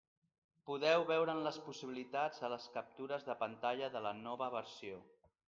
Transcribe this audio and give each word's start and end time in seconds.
Podeu 0.69 1.03
veure'n 1.11 1.41
les 1.47 1.59
possibilitats 1.65 2.41
a 2.47 2.49
les 2.55 2.67
captures 2.79 3.29
de 3.29 3.37
pantalla 3.45 3.93
de 3.99 4.03
la 4.09 4.17
nova 4.25 4.51
versió. 4.59 4.99